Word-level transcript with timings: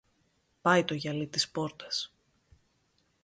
Πάει 0.61 0.85
το 0.85 0.93
γυαλί 0.93 1.27
της 1.27 1.49
πόρτας. 1.51 2.11